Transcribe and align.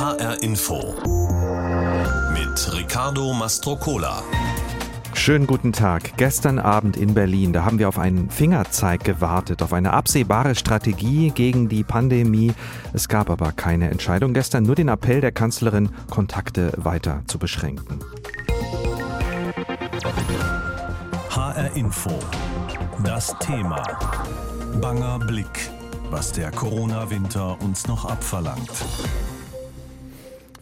HR 0.00 0.42
Info 0.42 0.94
mit 2.32 2.72
Ricardo 2.72 3.34
Mastrocola. 3.34 4.22
Schönen 5.12 5.46
guten 5.46 5.74
Tag. 5.74 6.16
Gestern 6.16 6.58
Abend 6.58 6.96
in 6.96 7.12
Berlin, 7.12 7.52
da 7.52 7.66
haben 7.66 7.78
wir 7.78 7.86
auf 7.86 7.98
einen 7.98 8.30
Fingerzeig 8.30 9.04
gewartet, 9.04 9.60
auf 9.60 9.74
eine 9.74 9.92
absehbare 9.92 10.54
Strategie 10.54 11.32
gegen 11.32 11.68
die 11.68 11.84
Pandemie. 11.84 12.54
Es 12.94 13.08
gab 13.08 13.28
aber 13.28 13.52
keine 13.52 13.90
Entscheidung 13.90 14.32
gestern, 14.32 14.64
nur 14.64 14.74
den 14.74 14.88
Appell 14.88 15.20
der 15.20 15.32
Kanzlerin, 15.32 15.90
Kontakte 16.08 16.72
weiter 16.78 17.20
zu 17.26 17.38
beschränken. 17.38 18.00
HR 21.28 21.76
Info. 21.76 22.18
Das 23.04 23.36
Thema. 23.40 23.82
Banger 24.80 25.18
Blick, 25.18 25.70
was 26.08 26.32
der 26.32 26.50
Corona-Winter 26.52 27.60
uns 27.60 27.86
noch 27.86 28.06
abverlangt. 28.06 28.70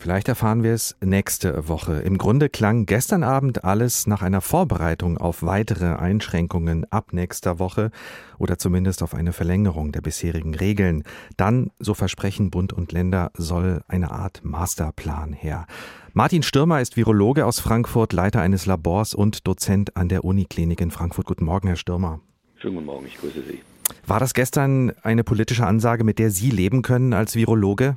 Vielleicht 0.01 0.29
erfahren 0.29 0.63
wir 0.63 0.75
es 0.75 0.97
nächste 1.05 1.67
Woche. 1.69 1.95
Im 1.95 2.19
Grunde 2.19 2.49
klang 2.49 2.87
gestern 2.87 3.25
Abend 3.25 3.65
alles 3.65 4.07
nach 4.07 4.23
einer 4.23 4.41
Vorbereitung 4.41 5.19
auf 5.19 5.43
weitere 5.43 5.97
Einschränkungen 5.97 6.87
ab 6.93 7.13
nächster 7.13 7.59
Woche 7.59 7.91
oder 8.39 8.59
zumindest 8.59 9.03
auf 9.03 9.13
eine 9.13 9.33
Verlängerung 9.33 9.91
der 9.91 10.01
bisherigen 10.01 10.55
Regeln. 10.55 11.03
Dann, 11.37 11.73
so 11.81 11.95
versprechen 11.95 12.51
Bund 12.51 12.73
und 12.73 12.93
Länder, 12.93 13.33
soll 13.37 13.83
eine 13.89 14.13
Art 14.13 14.41
Masterplan 14.45 15.33
her. 15.33 15.67
Martin 16.13 16.45
Stürmer 16.45 16.81
ist 16.81 16.97
Virologe 16.97 17.45
aus 17.45 17.59
Frankfurt, 17.59 18.13
Leiter 18.13 18.41
eines 18.41 18.67
Labors 18.67 19.15
und 19.15 19.49
Dozent 19.49 19.97
an 19.97 20.09
der 20.09 20.25
Uniklinik 20.25 20.81
in 20.81 20.93
Frankfurt. 20.93 21.27
Guten 21.27 21.45
Morgen, 21.45 21.67
Herr 21.67 21.77
Stürmer. 21.77 22.21
Schönen 22.57 22.75
guten 22.77 22.87
Morgen, 22.87 23.07
ich 23.07 23.19
grüße 23.19 23.43
Sie. 23.43 23.61
War 24.07 24.21
das 24.21 24.33
gestern 24.33 24.93
eine 25.03 25.25
politische 25.25 25.67
Ansage, 25.67 26.05
mit 26.05 26.21
der 26.21 26.31
Sie 26.31 26.51
leben 26.51 26.83
können 26.83 27.13
als 27.13 27.35
Virologe? 27.35 27.97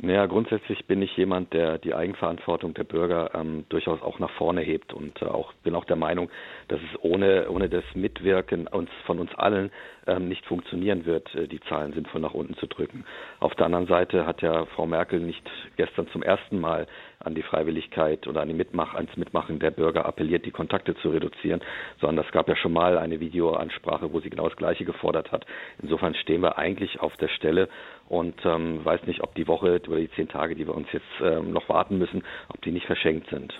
Naja, 0.00 0.26
grundsätzlich 0.26 0.86
bin 0.86 1.02
ich 1.02 1.16
jemand, 1.16 1.52
der 1.52 1.78
die 1.78 1.92
Eigenverantwortung 1.92 2.72
der 2.72 2.84
Bürger 2.84 3.32
ähm, 3.34 3.64
durchaus 3.68 4.00
auch 4.00 4.20
nach 4.20 4.30
vorne 4.30 4.60
hebt 4.60 4.94
und 4.94 5.20
äh, 5.20 5.24
auch 5.24 5.52
bin 5.64 5.74
auch 5.74 5.86
der 5.86 5.96
Meinung, 5.96 6.30
dass 6.68 6.78
es 6.80 7.02
ohne 7.02 7.50
ohne 7.50 7.68
das 7.68 7.82
Mitwirken 7.94 8.68
uns 8.68 8.90
von 9.06 9.18
uns 9.18 9.34
allen 9.34 9.72
ähm, 10.06 10.28
nicht 10.28 10.46
funktionieren 10.46 11.04
wird, 11.04 11.34
äh, 11.34 11.48
die 11.48 11.58
Zahlen 11.62 11.94
sinnvoll 11.94 12.20
nach 12.20 12.32
unten 12.32 12.54
zu 12.54 12.68
drücken. 12.68 13.04
Auf 13.40 13.56
der 13.56 13.66
anderen 13.66 13.88
Seite 13.88 14.24
hat 14.24 14.40
ja 14.40 14.66
Frau 14.66 14.86
Merkel 14.86 15.18
nicht 15.18 15.42
gestern 15.76 16.06
zum 16.08 16.22
ersten 16.22 16.60
Mal 16.60 16.86
an 17.18 17.34
die 17.34 17.42
Freiwilligkeit 17.42 18.28
oder 18.28 18.42
an 18.42 18.48
die 18.48 18.54
Mitmach, 18.54 18.94
ans 18.94 19.16
Mitmachen 19.16 19.58
der 19.58 19.72
Bürger 19.72 20.06
appelliert, 20.06 20.46
die 20.46 20.52
Kontakte 20.52 20.94
zu 20.96 21.10
reduzieren, 21.10 21.60
sondern 22.00 22.24
es 22.24 22.30
gab 22.32 22.48
ja 22.48 22.54
schon 22.54 22.72
mal 22.72 22.98
eine 22.98 23.18
Videoansprache, 23.18 24.12
wo 24.12 24.20
sie 24.20 24.30
genau 24.30 24.48
das 24.48 24.56
Gleiche 24.56 24.84
gefordert 24.84 25.32
hat. 25.32 25.44
Insofern 25.82 26.14
stehen 26.14 26.40
wir 26.40 26.56
eigentlich 26.56 27.00
auf 27.00 27.16
der 27.16 27.28
Stelle 27.28 27.68
und 28.08 28.34
ähm, 28.44 28.84
weiß 28.84 29.02
nicht, 29.06 29.22
ob 29.22 29.34
die 29.34 29.46
Woche 29.46 29.80
oder 29.86 29.98
die 29.98 30.10
zehn 30.12 30.28
Tage, 30.28 30.54
die 30.54 30.66
wir 30.66 30.74
uns 30.74 30.88
jetzt 30.92 31.06
ähm, 31.22 31.52
noch 31.52 31.68
warten 31.68 31.98
müssen, 31.98 32.22
ob 32.48 32.60
die 32.62 32.72
nicht 32.72 32.86
verschenkt 32.86 33.28
sind. 33.30 33.52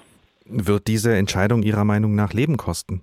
Wird 0.44 0.86
diese 0.86 1.14
Entscheidung 1.14 1.62
Ihrer 1.62 1.84
Meinung 1.84 2.14
nach 2.14 2.32
Leben 2.32 2.56
kosten? 2.56 3.02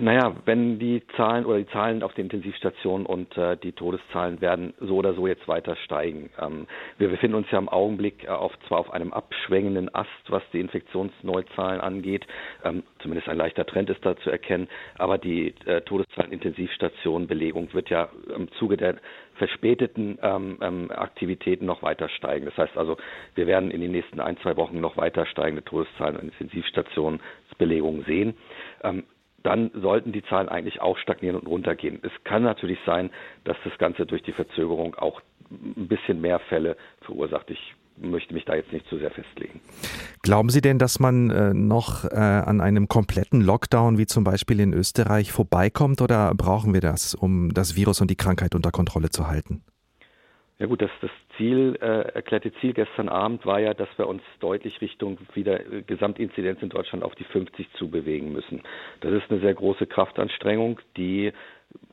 Naja, 0.00 0.34
wenn 0.46 0.78
die 0.78 1.02
Zahlen 1.14 1.44
oder 1.44 1.58
die 1.58 1.66
Zahlen 1.66 2.02
auf 2.02 2.14
den 2.14 2.24
Intensivstationen 2.24 3.04
und 3.04 3.36
äh, 3.36 3.58
die 3.58 3.72
Todeszahlen 3.72 4.40
werden 4.40 4.72
so 4.80 4.96
oder 4.96 5.12
so 5.12 5.26
jetzt 5.26 5.46
weiter 5.46 5.76
steigen. 5.76 6.30
Ähm, 6.40 6.66
wir 6.96 7.08
befinden 7.10 7.36
uns 7.36 7.50
ja 7.50 7.58
im 7.58 7.68
Augenblick 7.68 8.24
äh, 8.24 8.28
auf, 8.28 8.52
zwar 8.66 8.78
auf 8.78 8.90
einem 8.94 9.12
abschwängenden 9.12 9.94
Ast, 9.94 10.08
was 10.28 10.42
die 10.54 10.60
Infektionsneuzahlen 10.60 11.82
angeht, 11.82 12.26
ähm, 12.64 12.82
zumindest 13.02 13.28
ein 13.28 13.36
leichter 13.36 13.66
Trend 13.66 13.90
ist 13.90 14.02
da 14.04 14.16
zu 14.16 14.30
erkennen, 14.30 14.68
aber 14.96 15.18
die 15.18 15.54
äh, 15.66 15.82
Todeszahlen 15.82 16.32
Intensivstationen 16.32 17.28
Belegung 17.28 17.68
wird 17.74 17.90
ja 17.90 18.08
im 18.34 18.50
Zuge 18.52 18.78
der 18.78 18.94
verspäteten 19.34 20.18
ähm, 20.22 20.56
ähm, 20.62 20.90
Aktivitäten 20.92 21.66
noch 21.66 21.82
weiter 21.82 22.08
steigen. 22.08 22.46
Das 22.46 22.56
heißt 22.56 22.78
also, 22.78 22.96
wir 23.34 23.46
werden 23.46 23.70
in 23.70 23.82
den 23.82 23.92
nächsten 23.92 24.18
ein, 24.20 24.38
zwei 24.38 24.56
Wochen 24.56 24.80
noch 24.80 24.96
weiter 24.96 25.26
steigende 25.26 25.62
Todeszahlen 25.62 26.16
und 26.16 26.24
Intensivstationsbelegungen 26.32 28.04
sehen. 28.04 28.34
Ähm, 28.82 29.04
dann 29.42 29.70
sollten 29.74 30.12
die 30.12 30.22
Zahlen 30.24 30.48
eigentlich 30.48 30.80
auch 30.80 30.98
stagnieren 30.98 31.36
und 31.36 31.46
runtergehen. 31.46 31.98
Es 32.02 32.12
kann 32.24 32.42
natürlich 32.42 32.78
sein, 32.84 33.10
dass 33.44 33.56
das 33.64 33.76
Ganze 33.78 34.06
durch 34.06 34.22
die 34.22 34.32
Verzögerung 34.32 34.94
auch 34.94 35.20
ein 35.50 35.88
bisschen 35.88 36.20
mehr 36.20 36.38
Fälle 36.38 36.76
verursacht. 37.02 37.50
Ich 37.50 37.74
möchte 37.96 38.34
mich 38.34 38.44
da 38.44 38.54
jetzt 38.54 38.72
nicht 38.72 38.86
zu 38.88 38.98
sehr 38.98 39.10
festlegen. 39.10 39.60
Glauben 40.22 40.48
Sie 40.48 40.60
denn, 40.60 40.78
dass 40.78 41.00
man 41.00 41.30
äh, 41.30 41.54
noch 41.54 42.04
äh, 42.04 42.16
an 42.16 42.60
einem 42.60 42.88
kompletten 42.88 43.40
Lockdown 43.40 43.98
wie 43.98 44.06
zum 44.06 44.24
Beispiel 44.24 44.60
in 44.60 44.72
Österreich 44.72 45.32
vorbeikommt 45.32 46.00
oder 46.00 46.32
brauchen 46.34 46.72
wir 46.72 46.80
das, 46.80 47.14
um 47.14 47.52
das 47.52 47.76
Virus 47.76 48.00
und 48.00 48.10
die 48.10 48.16
Krankheit 48.16 48.54
unter 48.54 48.70
Kontrolle 48.70 49.10
zu 49.10 49.26
halten? 49.26 49.62
Ja 50.60 50.66
gut, 50.66 50.82
das, 50.82 50.90
das 51.00 51.10
Ziel, 51.38 51.78
äh, 51.80 52.12
erklärte 52.12 52.52
Ziel 52.60 52.74
gestern 52.74 53.08
Abend 53.08 53.46
war 53.46 53.60
ja, 53.60 53.72
dass 53.72 53.88
wir 53.96 54.06
uns 54.06 54.22
deutlich 54.40 54.82
Richtung 54.82 55.16
wieder 55.32 55.58
äh, 55.58 55.80
Gesamtinzidenz 55.80 56.60
in 56.60 56.68
Deutschland 56.68 57.02
auf 57.02 57.14
die 57.14 57.24
50 57.24 57.72
zu 57.78 57.88
bewegen 57.88 58.30
müssen. 58.34 58.62
Das 59.00 59.10
ist 59.10 59.30
eine 59.30 59.40
sehr 59.40 59.54
große 59.54 59.86
Kraftanstrengung, 59.86 60.78
die 60.98 61.32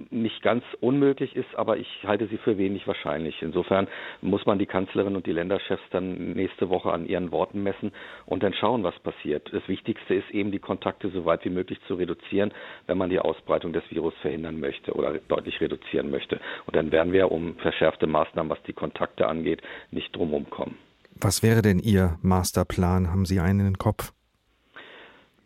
nicht 0.10 0.42
ganz 0.42 0.64
unmöglich 0.80 1.36
ist, 1.36 1.54
aber 1.56 1.78
ich 1.78 1.88
halte 2.04 2.28
sie 2.28 2.38
für 2.38 2.58
wenig 2.58 2.88
wahrscheinlich. 2.88 3.42
Insofern 3.42 3.88
muss 4.22 4.46
man 4.46 4.60
die 4.60 4.66
Kanzlerin 4.66 5.16
und 5.16 5.26
die 5.26 5.32
Länderchefs 5.32 5.84
dann 5.92 6.34
nächste 6.34 6.70
Woche 6.70 6.92
an 6.92 7.06
ihren 7.06 7.32
Worten 7.32 7.64
messen 7.64 7.92
und 8.26 8.44
dann 8.44 8.54
schauen, 8.54 8.84
was 8.84 8.98
passiert. 9.00 9.50
Das 9.52 9.68
Wichtigste 9.68 10.16
ist 10.16 10.30
eben, 10.32 10.52
die 10.52 10.60
Kontakte 10.60 11.10
so 11.10 11.26
weit 11.26 11.44
wie 11.46 11.50
möglich 11.50 11.80
zu 11.88 11.96
reduzieren, 11.96 12.54
wenn 12.88 12.98
man 12.98 13.10
die 13.10 13.20
Ausbreitung 13.20 13.74
des 13.74 13.84
Virus 13.90 14.14
verhindern 14.22 14.60
möchte 14.60 14.94
oder 14.94 15.18
deutlich 15.28 15.60
reduzieren 15.62 16.10
möchte. 16.10 16.40
Und 16.66 16.76
dann 16.76 16.92
werden 16.92 17.14
wir 17.14 17.32
um 17.32 17.56
verschärfte 17.58 18.08
Maßnahmen, 18.08 18.50
was 18.50 18.62
die 18.64 18.74
Kontakte 18.74 19.28
angeht, 19.28 19.62
nicht 19.92 20.16
drumherum 20.16 20.50
kommen. 20.50 20.78
Was 21.20 21.42
wäre 21.42 21.62
denn 21.62 21.80
Ihr 21.80 22.18
Masterplan? 22.22 23.12
Haben 23.12 23.26
Sie 23.26 23.40
einen 23.40 23.68
im 23.68 23.78
Kopf? 23.78 24.14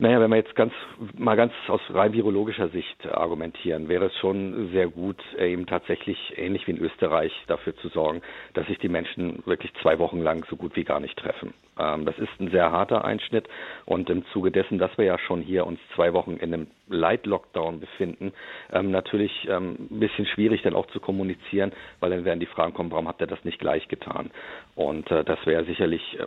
Naja, 0.01 0.19
wenn 0.19 0.31
wir 0.31 0.37
jetzt 0.37 0.55
ganz 0.55 0.73
mal 1.15 1.35
ganz 1.35 1.53
aus 1.67 1.79
rein 1.91 2.11
virologischer 2.11 2.69
Sicht 2.69 3.05
argumentieren, 3.05 3.87
wäre 3.87 4.05
es 4.05 4.17
schon 4.17 4.71
sehr 4.71 4.87
gut, 4.87 5.21
äh, 5.37 5.53
eben 5.53 5.67
tatsächlich 5.67 6.17
ähnlich 6.37 6.65
wie 6.65 6.71
in 6.71 6.79
Österreich 6.79 7.31
dafür 7.45 7.75
zu 7.75 7.87
sorgen, 7.89 8.23
dass 8.55 8.65
sich 8.65 8.79
die 8.79 8.89
Menschen 8.89 9.43
wirklich 9.45 9.71
zwei 9.83 9.99
Wochen 9.99 10.19
lang 10.19 10.43
so 10.49 10.55
gut 10.55 10.75
wie 10.75 10.85
gar 10.85 10.99
nicht 10.99 11.19
treffen. 11.19 11.53
Ähm, 11.77 12.05
das 12.05 12.17
ist 12.17 12.31
ein 12.39 12.49
sehr 12.49 12.71
harter 12.71 13.05
Einschnitt 13.05 13.47
und 13.85 14.09
im 14.09 14.25
Zuge 14.33 14.49
dessen, 14.49 14.79
dass 14.79 14.97
wir 14.97 15.05
ja 15.05 15.19
schon 15.19 15.41
hier 15.41 15.67
uns 15.67 15.79
zwei 15.93 16.13
Wochen 16.13 16.37
in 16.37 16.51
einem 16.51 16.67
Light 16.87 17.27
Lockdown 17.27 17.79
befinden, 17.79 18.33
ähm, 18.73 18.89
natürlich 18.89 19.47
ähm, 19.49 19.87
ein 19.91 19.99
bisschen 19.99 20.25
schwierig 20.25 20.63
dann 20.63 20.73
auch 20.73 20.87
zu 20.87 20.99
kommunizieren, 20.99 21.73
weil 21.99 22.09
dann 22.09 22.25
werden 22.25 22.39
die 22.39 22.47
Fragen 22.47 22.73
kommen, 22.73 22.89
warum 22.91 23.07
habt 23.07 23.21
ihr 23.21 23.27
das 23.27 23.43
nicht 23.45 23.59
gleich 23.59 23.87
getan? 23.87 24.31
Und 24.75 25.09
äh, 25.11 25.23
das 25.23 25.45
wäre 25.45 25.63
sicherlich 25.65 26.17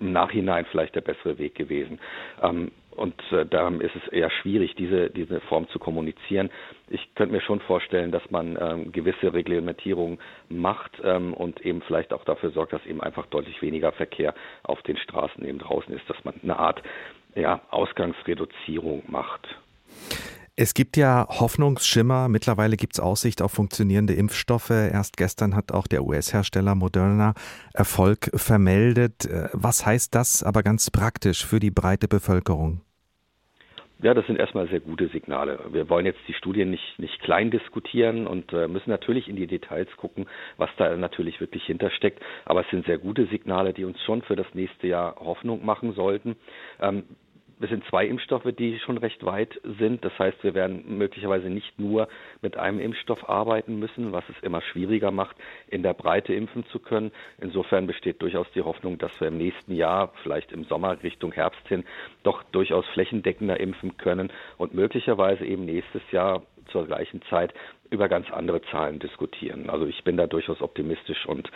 im 0.00 0.12
Nachhinein 0.12 0.66
vielleicht 0.70 0.94
der 0.94 1.00
bessere 1.00 1.36
Weg 1.38 1.56
gewesen. 1.56 1.98
Und 2.96 3.14
äh, 3.32 3.44
darum 3.46 3.80
ist 3.80 3.94
es 3.96 4.12
eher 4.12 4.30
schwierig, 4.30 4.74
diese, 4.76 5.10
diese 5.10 5.40
Form 5.42 5.68
zu 5.68 5.78
kommunizieren. 5.78 6.50
Ich 6.88 7.14
könnte 7.14 7.34
mir 7.34 7.40
schon 7.40 7.60
vorstellen, 7.60 8.12
dass 8.12 8.30
man 8.30 8.56
ähm, 8.60 8.92
gewisse 8.92 9.32
Reglementierungen 9.32 10.18
macht 10.48 10.92
ähm, 11.02 11.34
und 11.34 11.60
eben 11.64 11.82
vielleicht 11.82 12.12
auch 12.12 12.24
dafür 12.24 12.50
sorgt, 12.50 12.72
dass 12.72 12.84
eben 12.86 13.00
einfach 13.00 13.26
deutlich 13.26 13.60
weniger 13.62 13.92
Verkehr 13.92 14.34
auf 14.62 14.80
den 14.82 14.96
Straßen 14.96 15.44
eben 15.44 15.58
draußen 15.58 15.92
ist, 15.94 16.08
dass 16.08 16.24
man 16.24 16.34
eine 16.42 16.58
Art 16.58 16.82
ja, 17.34 17.60
Ausgangsreduzierung 17.70 19.02
macht. 19.08 19.46
Es 20.56 20.72
gibt 20.72 20.96
ja 20.96 21.26
Hoffnungsschimmer. 21.28 22.28
Mittlerweile 22.28 22.76
gibt 22.76 22.92
es 22.92 23.00
Aussicht 23.00 23.42
auf 23.42 23.50
funktionierende 23.50 24.14
Impfstoffe. 24.14 24.70
Erst 24.70 25.16
gestern 25.16 25.56
hat 25.56 25.72
auch 25.72 25.88
der 25.88 26.04
US-Hersteller 26.04 26.76
Moderna 26.76 27.34
Erfolg 27.72 28.30
vermeldet. 28.34 29.26
Äh, 29.26 29.48
was 29.52 29.84
heißt 29.84 30.14
das 30.14 30.44
aber 30.44 30.62
ganz 30.62 30.92
praktisch 30.92 31.44
für 31.44 31.58
die 31.58 31.72
breite 31.72 32.06
Bevölkerung? 32.06 32.82
Ja, 34.00 34.14
das 34.14 34.26
sind 34.26 34.38
erstmal 34.38 34.68
sehr 34.68 34.80
gute 34.80 35.08
Signale. 35.08 35.58
Wir 35.72 35.88
wollen 35.88 36.06
jetzt 36.06 36.20
die 36.28 36.34
Studien 36.34 36.70
nicht, 36.70 36.98
nicht 36.98 37.20
klein 37.20 37.50
diskutieren 37.50 38.28
und 38.28 38.52
äh, 38.52 38.68
müssen 38.68 38.90
natürlich 38.90 39.28
in 39.28 39.34
die 39.34 39.46
Details 39.48 39.88
gucken, 39.96 40.26
was 40.56 40.70
da 40.76 40.96
natürlich 40.96 41.40
wirklich 41.40 41.64
hintersteckt. 41.64 42.22
Aber 42.44 42.60
es 42.60 42.70
sind 42.70 42.86
sehr 42.86 42.98
gute 42.98 43.26
Signale, 43.26 43.72
die 43.72 43.84
uns 43.84 44.00
schon 44.02 44.22
für 44.22 44.36
das 44.36 44.46
nächste 44.52 44.86
Jahr 44.86 45.16
Hoffnung 45.16 45.64
machen 45.64 45.94
sollten. 45.94 46.36
Ähm, 46.80 47.04
es 47.60 47.70
sind 47.70 47.84
zwei 47.86 48.06
Impfstoffe, 48.06 48.50
die 48.58 48.78
schon 48.80 48.98
recht 48.98 49.24
weit 49.24 49.60
sind. 49.78 50.04
Das 50.04 50.18
heißt, 50.18 50.42
wir 50.42 50.54
werden 50.54 50.98
möglicherweise 50.98 51.48
nicht 51.48 51.78
nur 51.78 52.08
mit 52.42 52.56
einem 52.56 52.80
Impfstoff 52.80 53.28
arbeiten 53.28 53.78
müssen, 53.78 54.12
was 54.12 54.24
es 54.28 54.42
immer 54.42 54.60
schwieriger 54.60 55.10
macht, 55.10 55.36
in 55.68 55.82
der 55.82 55.94
Breite 55.94 56.34
impfen 56.34 56.66
zu 56.66 56.78
können. 56.78 57.12
Insofern 57.40 57.86
besteht 57.86 58.22
durchaus 58.22 58.46
die 58.54 58.62
Hoffnung, 58.62 58.98
dass 58.98 59.18
wir 59.20 59.28
im 59.28 59.38
nächsten 59.38 59.74
Jahr, 59.74 60.12
vielleicht 60.22 60.52
im 60.52 60.64
Sommer 60.64 61.02
Richtung 61.02 61.32
Herbst 61.32 61.66
hin, 61.68 61.84
doch 62.22 62.42
durchaus 62.44 62.86
flächendeckender 62.88 63.58
impfen 63.60 63.96
können 63.96 64.32
und 64.58 64.74
möglicherweise 64.74 65.44
eben 65.44 65.64
nächstes 65.64 66.02
Jahr 66.10 66.42
zur 66.72 66.86
gleichen 66.86 67.22
Zeit 67.30 67.52
über 67.90 68.08
ganz 68.08 68.30
andere 68.30 68.62
Zahlen 68.70 68.98
diskutieren. 68.98 69.70
Also 69.70 69.86
ich 69.86 70.02
bin 70.04 70.16
da 70.16 70.26
durchaus 70.26 70.60
optimistisch 70.60 71.26
und 71.26 71.50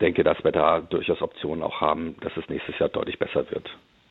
denke, 0.00 0.24
dass 0.24 0.42
wir 0.44 0.52
da 0.52 0.80
durchaus 0.80 1.22
Optionen 1.22 1.62
auch 1.62 1.80
haben, 1.80 2.16
dass 2.20 2.36
es 2.36 2.48
nächstes 2.48 2.78
Jahr 2.78 2.88
deutlich 2.88 3.18
besser 3.18 3.50
wird. 3.50 3.70